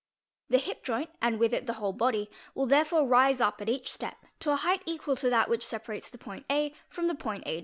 The. 0.49 0.57
hip 0.57 0.83
joint 0.83 1.11
and 1.21 1.37
with 1.37 1.53
it 1.53 1.67
the 1.67 1.73
i_ 1.73 1.75
whole 1.79 1.93
body 1.93 2.27
will 2.55 2.65
therefore 2.65 3.05
rise 3.07 3.39
up 3.39 3.61
at 3.61 3.69
each 3.69 3.91
step 3.91 4.15
to 4.39 4.49
a 4.51 4.55
height_ 4.55 4.79
equal 4.87 5.15
to 5.17 5.29
that 5.29 5.47
which 5.47 5.63
separates 5.63 6.09
the 6.09 6.17
point 6.17 6.43
a 6.49 6.73
from 6.89 7.05
the 7.05 7.13
point 7.13 7.43
a'. 7.45 7.59